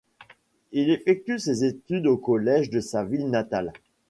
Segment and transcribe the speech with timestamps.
[0.71, 3.71] Il effectue ses études au collège de sa ville natale.